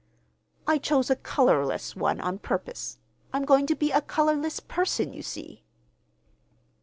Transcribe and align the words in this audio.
"I 0.65 0.79
chose 0.79 1.11
a 1.11 1.15
colorless 1.15 1.95
one 1.95 2.19
on 2.21 2.39
purpose. 2.39 2.97
I'm 3.31 3.45
going 3.45 3.67
to 3.67 3.75
be 3.75 3.91
a 3.91 4.01
colorless 4.01 4.59
person, 4.59 5.13
you 5.13 5.21
see." 5.21 5.63